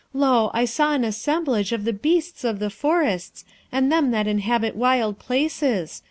[0.15, 0.49] Lo!
[0.51, 5.19] I saw an assemblage of the beasts of the forests and them that inhabit wild
[5.19, 5.99] places.